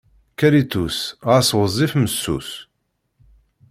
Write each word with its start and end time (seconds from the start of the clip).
Kalitus, 0.39 0.97
xas 1.25 1.49
ɣezzif, 1.59 1.91
messus. 2.01 2.49